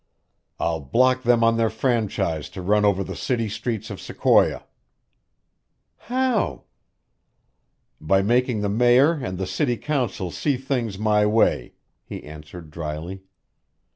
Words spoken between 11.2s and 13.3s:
way," he answered dryly.